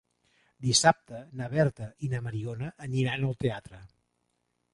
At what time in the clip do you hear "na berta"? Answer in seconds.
1.41-1.91